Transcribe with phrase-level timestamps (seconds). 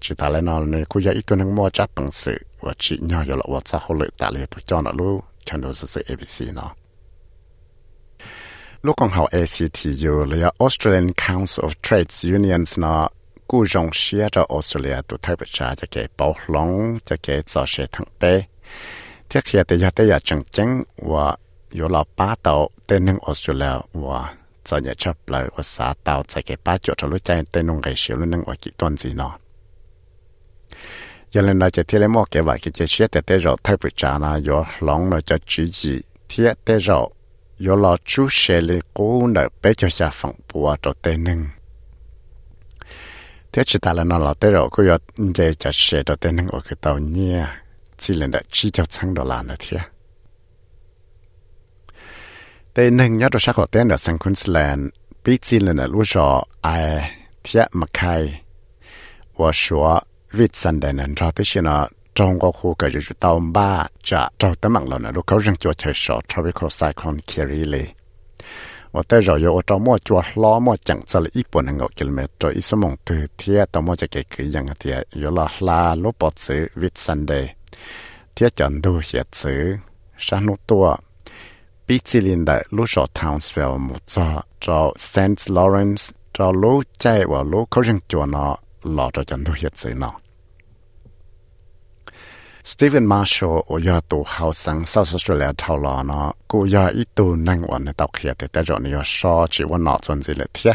[0.00, 2.72] Chỉ ta lại nó này cũng giờ ít tu năng mua chấp bằng sự và
[2.78, 5.60] chỉ nhau giờ là ô tô hậu lợi tại là tu cho nó lu thần
[5.60, 6.74] đó sự ABC nó.
[8.85, 12.95] ลูกของเขา ACTU หรือ Australian Council of Trades Unions นะ
[13.49, 16.69] กู้จงเชียร์ออสเตรเลียตัวไทยประชาจะเก็บเป้าหลง
[17.07, 18.33] จะเก็บจ่อเชทั้งเป้
[19.27, 20.69] เที่ยเขียแต่ยาแต่ยาจังจัง
[21.11, 21.25] ว่า
[21.75, 24.19] อยู่เราป้าเต่าเต้นหนึ่งออสเตรเลียว่า
[24.67, 29.33] จะเนี่ยชอบเลยว่าสาเต่าจะเก็บป้าจุดทะลุใจเต้นนงไก่เชียวนึงว่ากี่ต้นสิเนาะ
[31.33, 35.93] ยังเล่นเราจะเที่ยวมอเก็บว่ากิจเชียแต่เตเราไทยประชานะอยู่หลงเราจะจีจี
[36.27, 36.99] เที่ยเตเรา
[37.66, 41.46] yo lo chu she le ko na pe cho xa phẳng bùa cho tê nâng
[43.52, 44.98] thế chỉ ta là nó là tê rồi cô yo
[45.36, 47.46] để cho she cho tê nâng ở cái tàu nhia
[47.98, 49.78] chỉ là đã chỉ cho sang đồ là nữa thế
[52.74, 54.88] tê nâng nhớ đồ sắc của tê ở sang Queensland
[55.24, 57.10] bị chỉ là lúc cho ai
[57.44, 58.42] thế mà khai
[59.36, 60.00] và số
[60.32, 61.88] vịt sân nên cho tới khi nó
[62.18, 65.38] trong quá khu cái dù tàu ba chả trâu tấm mạng lần này lúc cầu
[65.38, 67.84] rừng cho chơi sọ tropical cyclone Kirili.
[68.92, 71.78] và tới rồi yo trong mua chùa lo mua chẳng xa là ít bốn hàng
[71.78, 72.18] km
[72.48, 75.94] ít số mong từ thia tàu mua chạy cái cứ yang thia yo là la
[75.94, 77.54] lúc bọt xứ vít Sunday
[78.36, 79.76] thia chọn đồ hiệt xứ
[80.18, 80.96] sáng lúc tua
[81.88, 82.00] bị
[82.46, 87.82] đại lúc sọ Townsville một cho cho Saint Lawrence cho lúc chạy và lúc cầu
[87.82, 90.20] rừng chùa nó lọ cho chọn đồ hiệt xứ nào
[92.64, 100.74] Stephen Marshall โอยาตัวเขาสัง South Australia ทาวลอเนาะกูยาอีตัวนั่งวันในตอกเขียแต่แต่จอนี่ยชอจีว่านอจนสิเลยเทีย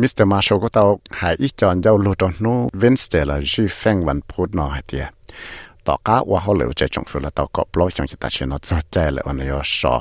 [0.00, 0.24] Mr.
[0.32, 5.04] Marshall ก็ตอกหายอีจอนเจ้าลูตอนนู้เวนสเตอร์ละจีแฟงวันพุธนอหายเตีย
[5.86, 9.94] ตอกะว่าเขาเหลือใจจงฟื้นละตอกก็ปล่อยจงจิตาชินอจอใจเลยวันยชอ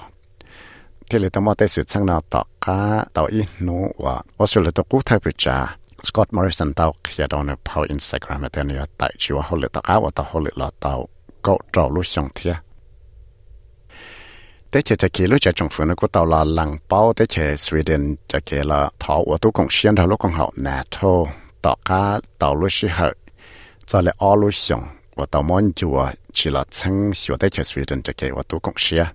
[1.07, 2.78] ที่เลยต้องมอเตสืดสังนาตอกะ
[3.16, 5.57] ตออีนู้ว่าออสเตรเลียตอกูไทยปริจา
[6.03, 9.81] Scott Morrison tao kia đó nó vào Instagram thì nó tại chỉ ว่า hồi tao
[9.81, 11.07] áo tao hồi là tao
[11.41, 12.55] có trâu lúc xong thia.
[14.71, 17.41] Thế chỉ chỉ lúc chỉ trong phương nó của tao là lăng bao, thế chỉ
[17.41, 21.25] Sweden chỉ chỉ là thọ ở tôi cũng xuyên đầu lúc còn học NATO
[21.61, 23.13] tao cá tao lúc sĩ hợp
[23.85, 24.83] cho lại all lúc xong
[25.15, 28.59] và tao muốn chùa chỉ là chân hiểu thế chỉ Sweden chỉ chỉ ở tôi
[28.59, 29.05] cũng xuyên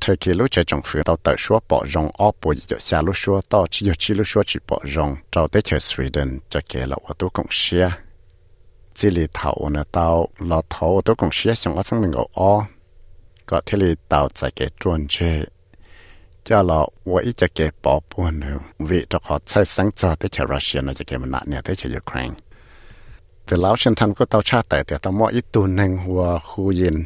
[0.00, 3.02] thời kỳ lúc chơi trồng phiếu tàu tờ số bỏ rong ó bộ giờ xa
[3.02, 6.38] lúc số to chỉ giờ chỉ lúc số chỉ bỏ rong trâu tới chơi Sweden
[6.50, 7.90] cho kể là ô tô cộng xe
[8.94, 12.12] chỉ lì thầu nè tàu lò thầu ô tô cộng xe xong ở sang mình
[12.12, 12.64] ở ó
[13.46, 15.46] có thể lì tàu chạy cái trôn chơi
[16.44, 18.34] cho là ว่าอีจะเก็บปอปวน
[18.88, 22.32] วิจะขอใช้สังจอที่เชรัสเซียนจะเก็บมันเนี่ยที่เชยูเครน
[23.44, 26.96] แต่แล้วฉันทันก็เตาชาแต่แต่ตมออีตัวหนึ่งหัวคูยิน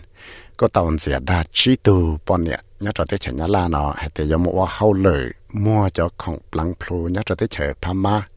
[0.60, 1.96] ก็ตอนเสียดาชีตู
[2.28, 6.38] ปอนเนี่ยnhớ cho tới chuyện nhớ là nó hay thì giống một hậu lời mua cho không
[6.52, 8.28] lăng plu nhớ cho tới chuyện Pama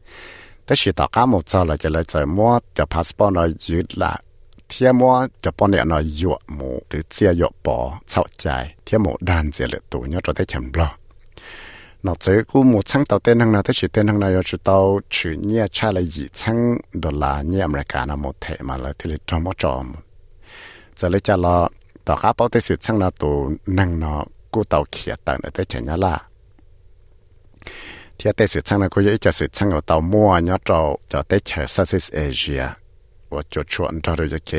[0.65, 3.83] tới khi tao cá một giờ là chỉ là chỉ mua cho passport nó giữ
[3.95, 4.17] là
[4.69, 9.03] thiên mua cho bọn này nó dụ một cái chia dụ bỏ sau chạy thiên
[9.03, 10.91] một đàn gì là tụ nhớ cho tới chuyện blo
[12.03, 14.57] nó chỉ cú một tháng tàu tên hàng nào tới chỉ tên hàng nào cho
[14.63, 18.77] tàu chữ nhẹ cha là gì tháng đô la nhẹ America nó một thể mà
[18.77, 19.83] là thì trong một trò
[20.95, 21.86] giờ lấy cha là tàu cá bảo tới sự tháng nào tụ năng nóกูเตาเ
[24.95, 26.15] ขียตังแต่เฉยละ
[28.17, 30.79] ที่แต่สุดช่างนะกูยังจะสุดช่างเอาเตามั่วเนาะเรา
[31.11, 32.65] จะได้เฉย Southeast Asia
[33.33, 34.51] ว่าจุดชวนเราจะเก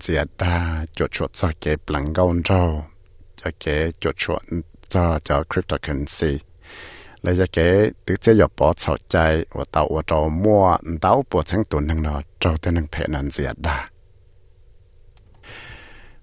[0.00, 0.54] เจียดา
[0.96, 2.62] จุดชวนจะเกปลังเกาเรา
[3.40, 3.64] จะเก
[4.02, 4.44] จุดชวน
[4.92, 6.32] จะจะ cryptocurrency
[7.22, 7.58] เลยจะเก
[8.04, 9.16] ตึกเจียบปอเข้าใจ
[9.56, 10.64] ว่าเตาว่าเรามั่ว
[11.00, 12.14] เตาปวดทั้งตัวนึงเนา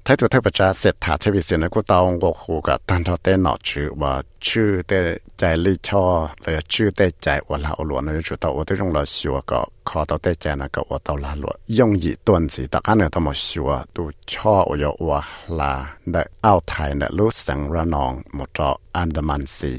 [0.09, 4.13] ท้าตัวเทพจะเสร็จถาชีวิตเสีนะกูตองกหูกับตันทอเตนอชื่อว่า
[4.47, 4.93] ชื่อเต
[5.39, 6.05] ใจลิชอ
[6.43, 15.21] เลยชื่อเตใจวลาอหลวนเลชุดตัวที่ตรงเราชัวก็คอตัวเตใจนะก็ว่าตัวลาหลวยงยีตวนสีตะกันเนี่ยต้องมาชัวตูชออยว่า
[15.59, 15.73] ลา
[16.13, 19.73] ได้เอาไทยเนี่ยรู้สังระนองหมดจออันดามันสี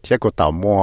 [0.00, 0.82] เที่ยกูตอมัว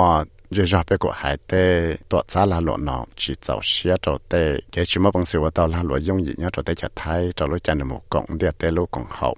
[0.55, 4.17] giờ ra bé của hải tê tọa giá là lộ nọ chỉ giàu xía trâu
[4.29, 6.87] tê cái chỉ mà bằng sự tao là lộ dùng gì nhá trâu tê chả
[6.95, 9.35] thay trâu lối chân một cộng địa tê lối cộng hậu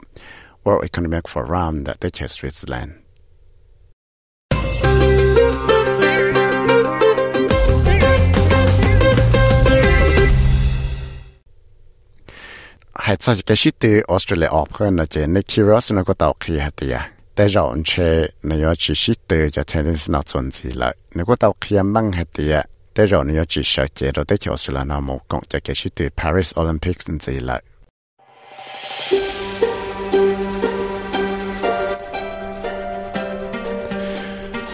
[0.64, 2.88] World Economic Forum đã tê chả Switzerland.
[12.94, 16.36] Hay sao cái shit từ Australia ọp hơn là chỉ Nick Kyrgios nó có tàu
[16.40, 17.93] khi hạt tiệt แต่เราเช
[18.49, 22.55] นยจิชิตเตจะเทนส์นาจนสิละนึกว่าเราเขียนบังเหตีย
[22.93, 27.59] แต่เราเนี่ยจิเสเจเราได้เขียวสุลานามกงจะเกชิต Paris Olympics สิละ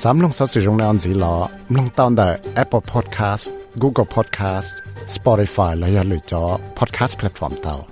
[0.03, 1.35] สามลงสัสิรงในอันสิลอ
[1.77, 2.29] ลงตอนได้
[2.63, 3.45] Apple Podcast
[3.83, 4.75] Google Podcast
[5.17, 6.43] Spotify และอย่าลืมจอ
[6.79, 7.92] Podcast Platform เ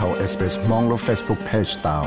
[0.00, 2.04] ฮาเอสเปซมองลง Facebook Page ตาว